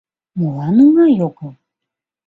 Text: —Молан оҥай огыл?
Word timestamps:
—Молан 0.39 0.75
оҥай 0.85 1.15
огыл? 1.27 1.49